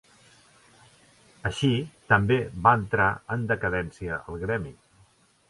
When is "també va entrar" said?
2.13-3.11